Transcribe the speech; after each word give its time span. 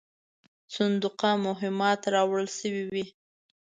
صندوقه 0.75 1.31
مهمات 1.47 2.01
راوړل 2.15 2.47
سوي 2.59 2.83
وې. 2.91 3.05